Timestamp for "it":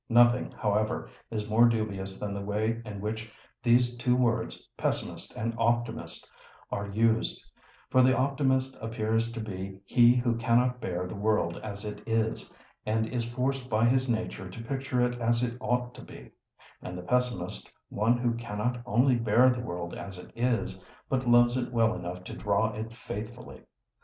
11.85-12.01, 15.01-15.21, 15.43-15.55, 20.17-20.31, 21.57-21.71, 22.73-22.91